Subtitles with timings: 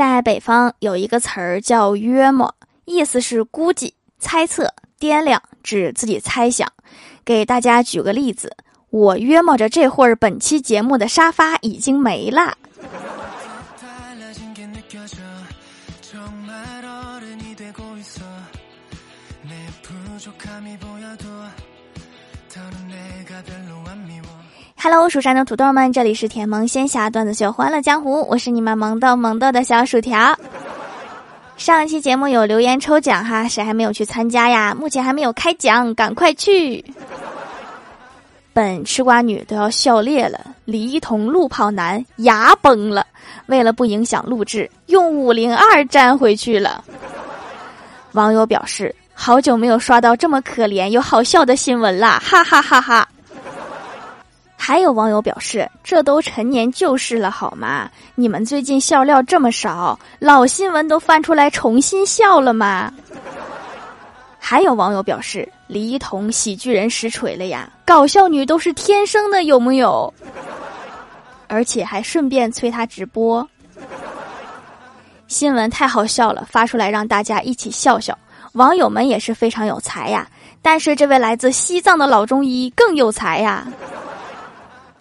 [0.00, 2.54] 在北方有一个词儿叫“约摸”，
[2.86, 6.72] 意思是估计、猜测、掂量，指自己猜想。
[7.22, 8.56] 给大家举个例子，
[8.88, 12.56] 我约摸着这会儿本期节目的沙发已经没了。
[24.82, 30.34] Hello，蜀山的土豆们，这里是甜萌仙侠段子秀欢乐江湖，我是你们萌豆萌豆的小薯条。
[31.58, 34.74] 上一期节目有留言抽奖哈，谁还没有去参加呀？
[34.74, 36.82] 目前还没有开奖，赶快去！
[38.54, 43.06] 本吃瓜女都要笑裂了，李一桐路跑男牙崩了，
[43.48, 46.82] 为了不影响录制，用五零二粘回去了。
[48.12, 53.06] 网友表示，好久没有刷到这么可怜又好笑的新闻啦，哈哈哈哈！
[54.62, 57.90] 还有网友表示，这都陈年旧事了，好吗？
[58.14, 62.92] 你们最近笑料这么少，老新闻都翻出来重新笑了吗？
[64.38, 70.12] 还有网友表示，李一桐喜剧人实锤了呀，搞笑女都是天生的，有木有？
[71.48, 73.48] 而且还顺便催他直播。
[75.26, 78.16] 新闻太好笑了，发出来让大家一起笑笑。
[78.52, 80.28] 网友们也是非常有才呀，
[80.60, 83.66] 但是这位来自西藏的老中医更有才呀。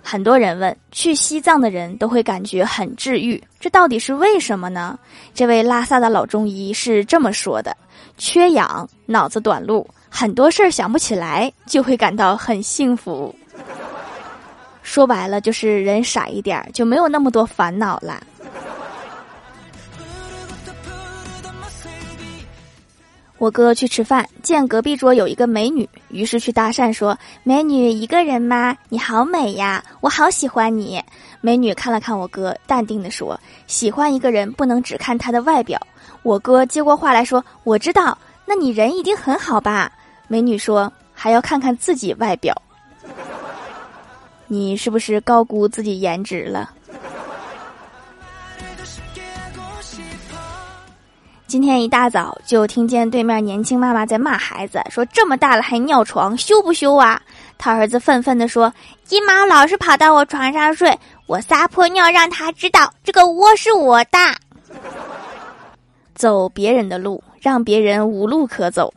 [0.02, 4.98] 很多人问，去西藏的人都会感觉很治愈，这到底是为什么呢？
[5.34, 7.76] 这位拉萨的老中医是这么说的：
[8.18, 13.36] 缺氧、脑子短路，很多事儿想不起来，就会感到很幸福。
[14.82, 18.24] 说白了，就是人傻一点，就没有那么多烦恼了。
[23.40, 28.76] 我哥去吃饭，见隔壁桌有一个美女，于是去搭讪说：“美女一个人吗？
[28.90, 31.02] 你好美呀，我好喜欢你。”
[31.40, 35.80] 美女看了看我哥，淡定的说：“喜欢一个人不能只看他的外表。”
[36.22, 39.90] 我哥接过话来说：“我知道，那你人一定很好吧？”
[40.28, 42.54] 美女说：“还要看看自己外表，
[44.48, 46.72] 你是不是高估自己颜值了？”
[51.50, 57.20] 今天一大早就听见对面年轻妈妈在骂孩子，说这么大了还尿床，羞不羞啊？
[57.58, 58.72] 他儿子愤愤地说
[59.04, 60.96] ：“金毛老是跑到我床上睡，
[61.26, 64.20] 我撒泼尿让他知道这个窝是我的。”
[66.14, 68.94] 走别人的路，让别人无路可走。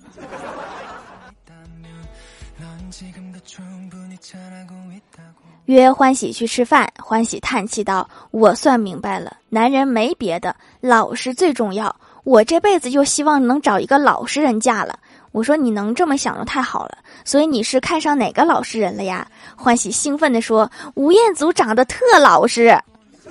[5.65, 14.99] 约欢喜去吃饭，欢喜叹气道：“我算明白了，男人没别的，老实最重要。”我这辈子就希望能找一个老实人嫁了。
[15.33, 16.99] 我说你能这么想就太好了。
[17.25, 19.27] 所以你是看上哪个老实人了呀？
[19.57, 22.79] 欢喜兴奋地说：“吴彦祖长得特老实。”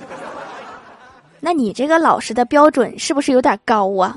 [1.40, 4.16] 那你这个老实的标准是不是有点高啊？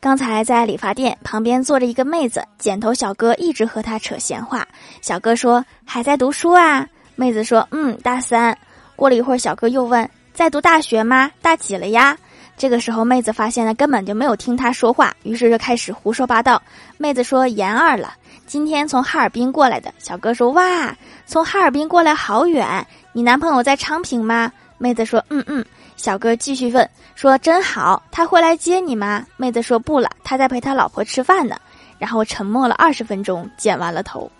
[0.00, 4.66] 刚才在理发店旁边坐着一个妹子，剪头小哥一直和她扯闲话。
[5.02, 6.86] 小哥说：“还在读书啊？”
[7.16, 8.56] 妹子说：“嗯，大三。”
[8.94, 11.28] 过了一会儿，小哥又问：“在读大学吗？
[11.42, 12.16] 大几了呀？”
[12.56, 16.62] 这个时候，妹子发现了根本就没有听他说话，于是就开始胡说八道。
[16.96, 18.14] 妹子说：“研二了，
[18.46, 25.64] 今天从哈尔滨过来的。”小哥说：“哇，从哈尔滨过来好远，你男朋友在昌平吗？”妹子说：“嗯嗯。”
[25.96, 31.56] 小哥继续问说：“真好，他会来接你吗？”妹子说：“不了，他在陪他老婆吃饭呢。”
[31.98, 34.30] 然后沉默了二十分钟，剪完了头。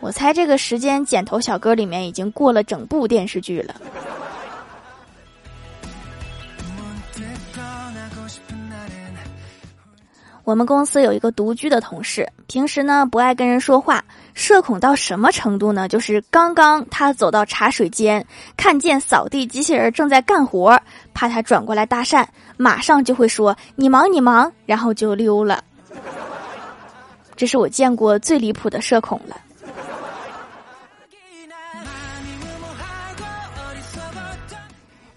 [0.00, 3.74] 我猜这个时间剪头小哥里面已经过了整部电视剧了。
[10.42, 14.04] 我们公司有一个独居的同事，平时呢不爱跟人说话，
[14.34, 15.86] 社恐到什么程度呢？
[15.86, 18.24] 就是刚刚他走到茶水间，
[18.56, 20.80] 看见扫地机器人正在干活，
[21.12, 22.26] 怕他转过来搭讪，
[22.56, 25.62] 马上就会说“你忙你忙”，然后就溜了。
[27.36, 29.36] 这是我见过最离谱的社恐了。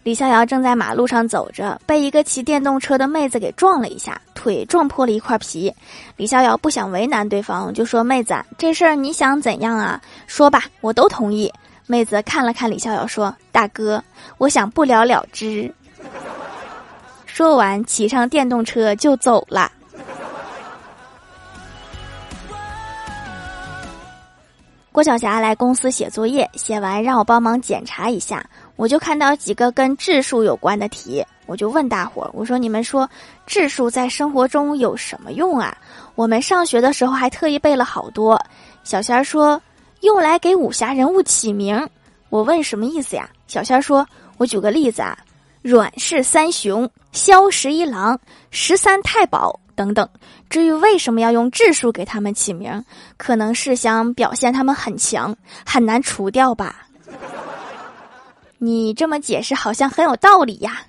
[0.05, 5.73] 李逍遥正在马路上走着，被一个骑电动车的妹子给撞了一下，腿撞破了一块皮。
[6.15, 9.99] 李逍遥不想为难对方，就说：“妹子，这事儿你想怎样啊？
[10.27, 11.51] 说吧，我都同意。”
[11.87, 14.03] 妹子看了看李逍遥，说：“大哥，
[14.37, 15.73] 我想不了了之。”
[17.25, 19.71] 说完，骑上电动车就走了。
[24.91, 33.09] 郭晓霞来公司写作业，写完让我帮忙检查一下，我就看到几个跟质数有关的题，我就问大伙儿，我说你们说
[33.45, 35.77] 质数在生活中有什么用啊？
[36.15, 38.39] 我们上学的时候还特意背了好多。
[38.83, 39.61] 小仙儿说
[40.01, 41.87] 用来给武侠人物起名。
[42.29, 43.29] 我问什么意思呀？
[43.47, 44.05] 小仙儿说，
[44.37, 45.17] 我举个例子啊，
[45.61, 48.19] 阮氏三雄、萧十一郎、
[48.51, 49.59] 十三太保。
[49.75, 50.07] 等等，
[50.49, 52.81] 至于为什么要用质数给他们起名，
[53.17, 55.35] 可能是想表现他们很强，
[55.65, 56.87] 很难除掉吧。
[58.65, 60.81] 你这么解释好像很有道理呀。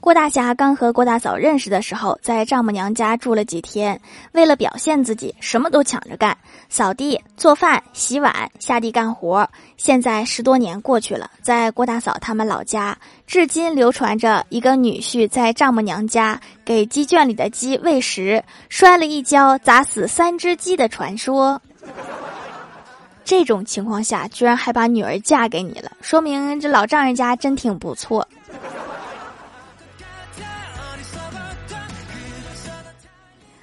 [0.00, 4.00] 郭大侠刚和郭大嫂认识的时候，在丈母娘家住了几天。
[4.32, 6.36] 为了表现自己，什么都抢着干，
[6.68, 9.48] 扫地、做饭、洗碗、下地干活。
[9.76, 21.62] 现在十多年过去了，在郭大嫂他们老家，至今流传着一个女婿在丈母娘家给鸡圈里的鸡喂食，摔了一跤砸死三只鸡的传说。
[23.32, 28.28] 这种情况下，居然还把女儿嫁给你了，说明这老丈人家真挺不错。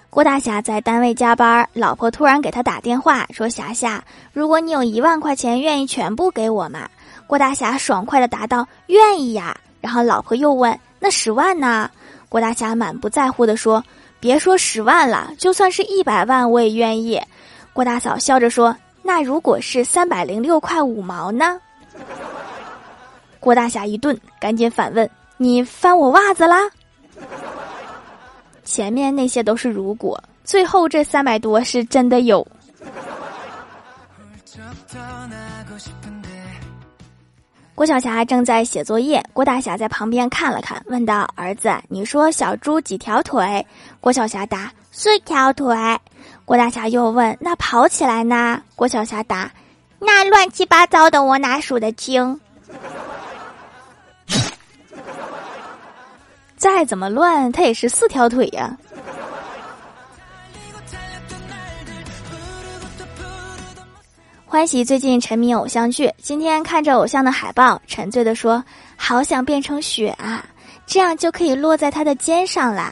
[0.09, 6.89] 郭大侠在单位加班，老婆突然给他打电话说：“霞霞，如果你有一万块钱，愿意全部给我吗？”
[7.27, 11.87] 郭大侠爽快的答道：“愿意呀。”然后老婆又问：“那十万呢？”
[12.27, 13.83] 郭大侠满不在乎的说
[14.19, 17.21] ：“别说十万了，就算是一百万我也愿意。”
[17.71, 18.75] 郭大嫂笑着说
[19.09, 21.59] ：“那如果是三百零六块五毛呢？”
[23.41, 26.59] 郭大侠一顿，赶紧反问：“你翻我袜子啦？”
[28.63, 32.47] 前面那些都是如果，最后这三百多是真的有。
[37.73, 43.65] 郭晓霞正在写作业，郭大侠在旁边看了看，问道：“儿子，你说小猪几条腿？”
[43.99, 45.75] 郭晓霞答：“四条腿。”
[46.49, 49.51] 郭大侠又问：“那跑起来呢？”郭晓霞答
[50.01, 52.39] ：“那乱七八糟的，我哪数得清？”
[56.57, 58.75] 再怎么乱，它也是四条腿呀。
[64.47, 68.63] 欢喜最近沉迷偶像剧，今天看着偶像的海报，沉醉的说
[68.97, 70.43] ：“好想变成雪啊，
[70.87, 72.91] 这样就可以落在他的肩上啦。”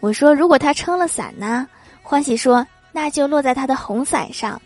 [0.00, 1.66] 我说：“如果他撑了伞呢？”
[2.04, 4.60] 欢喜说：“那就落在他的红伞上，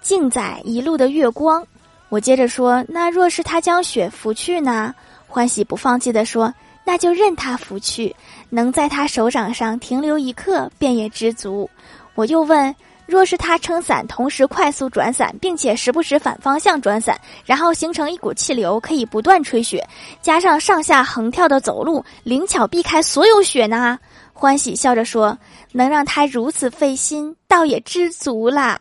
[0.00, 1.66] 静载一路的月光。”
[2.08, 4.94] 我接着说：“那若是他将雪拂去呢？”
[5.28, 6.52] 欢喜不放弃的说。
[6.82, 8.16] 那就任他拂去，
[8.48, 11.68] 能在他手掌上停留一刻，便也知足。
[12.14, 12.74] 我又问：
[13.06, 19.86] 若是他撑伞，同时快速转伞，并且时不时反方向转伞，然后形成一股气流，可以不断吹雪，
[20.22, 23.96] 加上上下横跳的走路，灵巧避开所有雪呢？
[24.40, 25.36] 欢喜笑着说
[25.70, 28.80] ：“能让他如此费心，倒也知足啦。”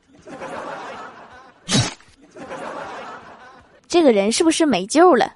[3.85, 5.33] 这个人是不是没救了？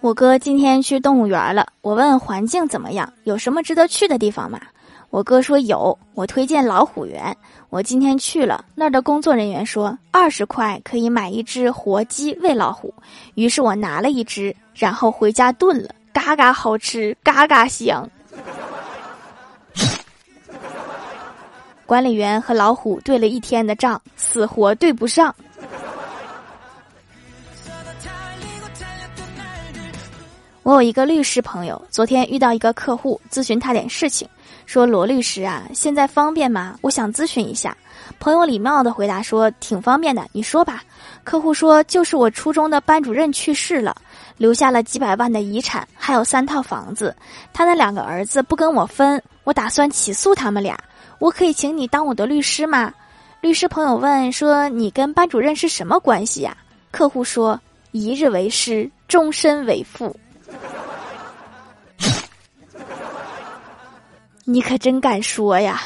[0.00, 4.60] 我哥今天去动物园了，我问环境怎么样，有什么值得去的地方吗？
[5.14, 7.32] 我哥说有，我推荐老虎园。
[7.70, 12.92] 我今天去了，那儿的工作人员说二十块可以买一只活鸡喂老虎，
[13.36, 18.10] 于是我拿了一只，然后回家炖了，嘎嘎好吃，嘎嘎香。
[21.86, 25.32] 管理员和老虎对了一天的账，死活对不上。
[30.64, 34.26] 我有一个律师朋友，昨天遇到一个客户咨询他点事情，
[34.64, 36.78] 说罗律师啊，现在方便吗？
[36.80, 37.76] 我想咨询一下。
[38.18, 40.82] 朋友礼貌的回答说挺方便的，你说吧。
[41.22, 43.94] 客户说就是我初中的班主任去世了，
[44.38, 47.14] 留下了几百万的遗产，还有三套房子，
[47.52, 50.82] 他的两个儿子不跟我分，我打算起诉他们俩，
[51.18, 52.90] 我可以请你当我的律师吗？
[53.42, 56.56] 律师朋友问说你跟班主任是什么关系呀？
[56.90, 60.16] 客户说一日为师，终身为父。
[64.46, 65.80] 你可真敢说呀！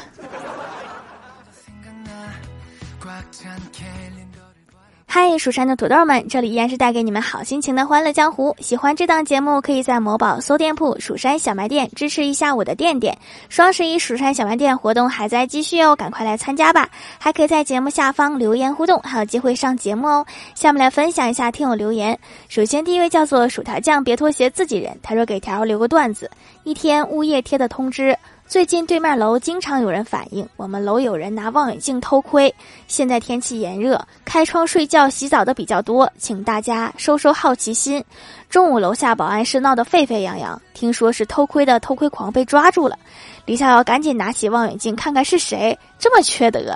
[5.11, 8.55] 嗨，蜀山的土豆们，这里依然是带给你们好心情的欢乐江湖。
[8.59, 13.17] 喜欢这档节目，可以在某宝搜店铺“蜀山小卖店”支持一下我的店店。
[13.49, 16.89] 双十一蜀山小卖店活动还在继续哦，赶快来参加吧！
[17.19, 20.27] 还可以在节目下方留言互动，还有机会上节目哦。
[20.55, 22.19] 下面来分享一下听友留言。
[22.49, 26.31] 首先第一位叫做薯条酱，别拖鞋自己人，他说给条留个段子：
[26.65, 28.17] 一天物业贴的通知。
[28.49, 32.53] 最近对面楼经常有人反映，我们楼有人拿望远镜偷窥。
[32.87, 38.03] 现在天气炎热，开窗睡觉、洗澡的比较多，请大家收收好奇心。
[38.49, 42.99] 中午楼下保安室闹得沸沸扬扬，听说是偷窥的偷窥狂被抓住了。
[43.45, 46.75] 李逍遥赶紧拿起望远镜看看是谁，这么缺德，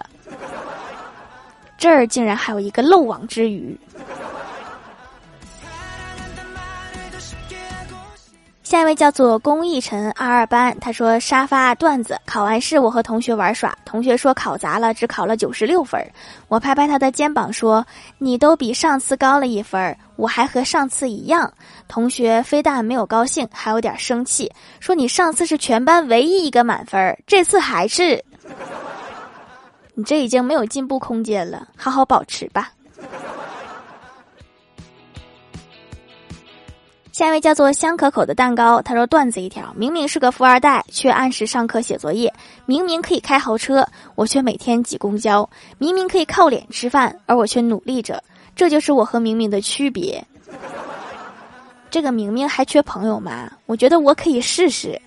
[1.78, 3.74] 这儿竟然还有一个漏网之鱼。
[8.72, 16.02] 下一位叫做龚逸晨二二班，他说沙发段子考完试，我和同学玩耍，同学说考砸了，只考了九十六分。
[16.48, 17.86] 我拍拍他的肩膀说
[18.16, 21.52] ：“你都比上次高了一分，我还和上次一样。”
[21.86, 24.50] 同学非但没有高兴，还有点生气，
[24.80, 28.24] 说：“你上次是全班唯一一个满分，这次还是……
[29.92, 32.72] 你这已经没有进步空间了，好好保持吧。”
[37.12, 42.32] 下一位叫做香可口的蛋糕，他说段子一条：明明是个富二代，却按时上课写作业；
[42.64, 48.24] 明明可以开豪车，我却每天挤公交；明明可以靠脸吃饭，而我却努力着。
[48.56, 50.26] 这就是我和明明的区别。
[51.90, 53.52] 这个明明还缺朋友吗？
[53.66, 54.98] 我觉得我可以试试。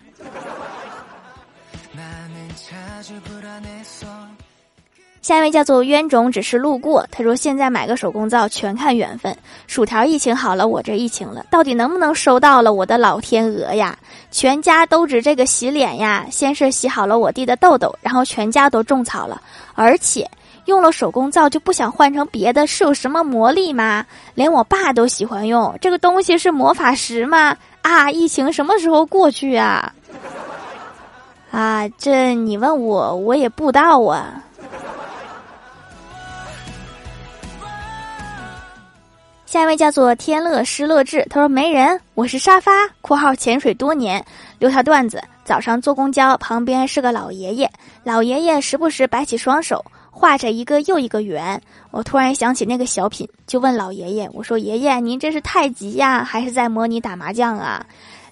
[5.26, 7.04] 下一位叫做冤种，只是路过。
[7.10, 9.36] 他说：“现在买个手工皂全看缘分。
[9.66, 12.72] 薯条疫情好了，我这疫情了，到底能不能收到了？
[12.72, 13.98] 我的老天鹅呀！
[14.30, 19.42] 全家都指这个洗脸呀，先是洗好了我弟的痘痘，然后全家都种草了。
[19.74, 20.30] 而且
[20.66, 24.06] 用了手工皂就不想换成别的，是有什么魔力吗？
[24.36, 27.58] 连我爸都喜欢用这个东西，是魔法石吗？
[27.82, 28.12] 啊！
[28.12, 29.92] 疫情什么时候过去啊？
[31.50, 34.44] 啊，这你问我，我也不知道啊。”
[39.56, 44.22] 下一位叫做天乐失乐志，他说没人，我是沙发（括号潜水多年）。
[44.60, 47.72] 留条段子：早上坐公交，旁边是个老爷爷，
[48.04, 51.62] 老爷爷时不时摆起双手，画着一个又一个圆。
[51.92, 57.86] 我突然想起那个小品，就问老爷爷：“我说爷爷，您这是太极呀，还是在模拟打麻将啊？”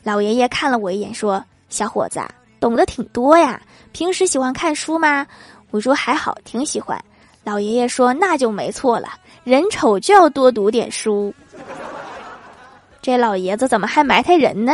[0.03, 2.19] 老爷爷看了我一眼，说：“小伙子，
[2.59, 3.61] 懂得挺多呀。
[3.93, 5.25] 平时喜欢看书吗？”
[5.71, 7.01] 我说：“还好，挺喜欢。”
[7.43, 9.09] 老爷爷说：“那就没错了。”
[9.43, 11.33] 人丑就要多读点书，
[13.01, 14.71] 这老爷子怎么还埋汰人呢？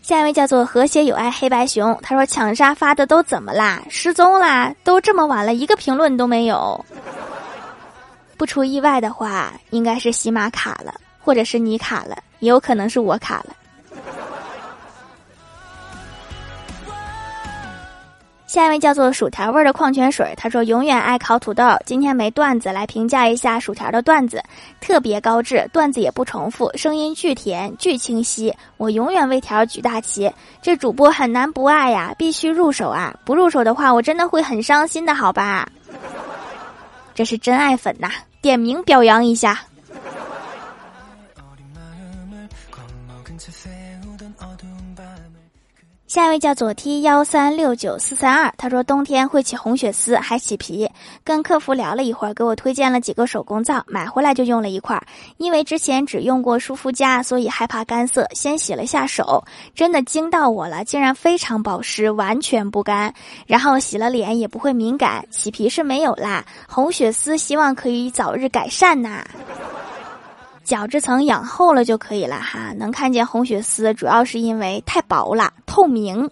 [0.00, 3.82] 下一位叫做和谐有爱黑白熊，他说抢沙发的都怎么啦？
[3.90, 4.74] 失踪啦？
[4.82, 6.82] 都这么晚了，一个评论都没有。
[8.38, 13.54] 不出意外的话，应该是喜马卡了，或者是你卡了，也有可能是我卡了。
[18.58, 21.62] 下一位叫做薯条味的矿泉水，他说永远爱烤土豆。
[21.86, 24.42] 今天没段子，来评价一下薯条的段子，
[24.80, 28.52] 特别高质，段子也不重复，声音巨甜巨清晰。
[28.76, 30.28] 我永远为条举大旗，
[30.60, 33.16] 这主播很难不爱呀，必须入手啊！
[33.24, 35.68] 不入手的话，我真的会很伤心的，好吧？
[37.14, 38.10] 这是真爱粉呐，
[38.42, 39.60] 点名表扬一下。
[46.08, 50.90] 下一位叫左 T 幺三六九四三二，他说冬天会起红血丝，还起皮。
[51.22, 54.98] 跟客服聊了一会儿，给我推荐了几个手工皂，买回来就用了一块。
[55.36, 63.12] 因为之前只用过舒肤佳，所以害怕干涩，先洗了下手，真的惊到我了，竟然非常保湿，完全不干。
[63.46, 66.42] 然后洗了脸也不会敏感，起皮是没有啦。
[66.66, 69.22] 红血丝希望可以早日改善呐。
[70.68, 76.30] 角质层养厚了就可以了哈，能看见红血丝，主要是因为太薄了，透明。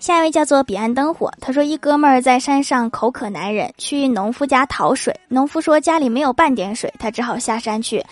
[0.00, 8.04] 下一位叫做彼岸灯火，他说一哥们儿在山上口渴难忍，去农夫家讨水，农夫说家里没有半点水，他只好下山去。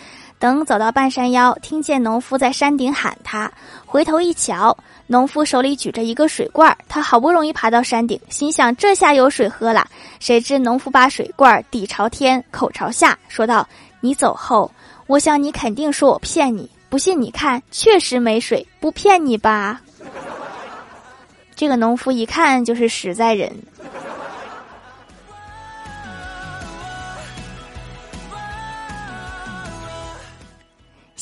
[0.45, 3.51] 等走到半山腰，听见农夫在山顶喊他，
[3.87, 4.77] 回头一瞧。
[5.07, 9.89] 农夫手里举着一个水罐，他好不容易爬到山顶，心想这下有水喝了。
[10.21, 13.67] 谁知农夫把水罐底朝天，口朝下，说道
[14.03, 14.71] ：“你走后，
[15.07, 16.71] 我想你肯定说我骗你。
[16.91, 19.81] 不信你看，确实没水，不骗你吧。”
[21.57, 23.51] 这个农夫一看就是实在人。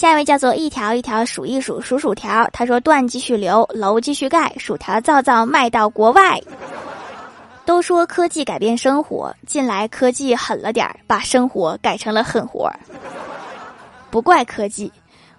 [0.02, 6.40] 下一位叫做一条一条数一数数薯条，他说段继续留，楼继续盖，薯条造造卖到国外。
[7.64, 12.80] 都说科技改变生活，近来科技狠了点儿，把生活改成了狠活儿。
[14.10, 14.90] 不怪科技，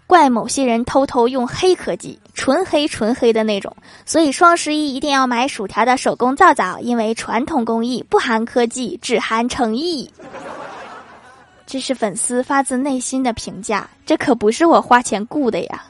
[0.07, 3.75] 怪某些人偷偷用黑科技，纯黑纯黑的那种。
[4.05, 10.09] 所以双十一一定要买薯条的手工皂皂，因为传统工艺不含科技，只含诚意。
[11.73, 15.83] 这是粉丝发自内心的评价，这可不是我花钱雇的呀。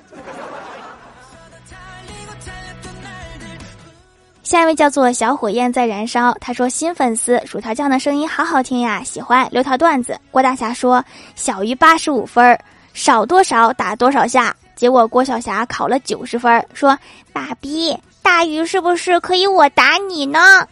[4.44, 10.18] 下一位叫做小火焰在燃烧，他说新粉丝薯条酱的声音好好听呀，喜欢留条段子。
[10.32, 11.04] 郭大侠说
[11.36, 12.58] 小于八十五分，
[12.94, 14.56] 少多少打多少下。
[14.78, 16.98] 结果郭晓霞考了九十分，说
[17.34, 20.66] 爸比大鱼是不是可以我打你呢？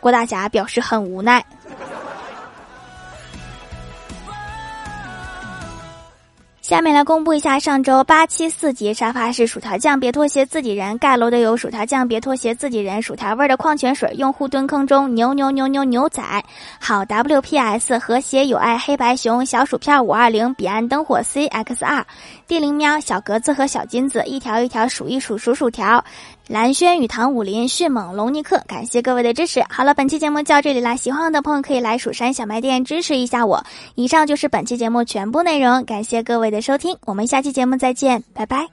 [0.00, 1.44] 郭大侠表示很无奈。
[6.64, 16.22] 下面来公布一下上周八七四级沙发是薯条酱别拖鞋自己人盖楼的有薯条酱别拖鞋自己人薯条味的矿泉水用户蹲坑中牛牛牛牛牛仔
[16.80, 22.02] 好 WPS 和谐有爱黑白熊小薯片五二零彼岸灯火 CXR
[22.46, 26.04] 地灵喵小格子和小金子一条一条数一数数数条。
[26.46, 29.64] 蓝轩与唐武林、迅猛龙尼克，感谢各位的支持。
[29.70, 33.64] 好了，本期节目就到这里啦，喜欢我的朋友可以来蜀山小卖店支持一下我。
[33.94, 38.66] 以上就是本期节目全部内容，感谢各位的收听，我们下期节目再见，拜拜。